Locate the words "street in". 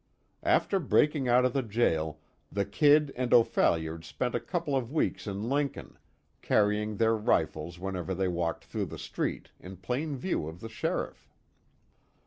8.97-9.77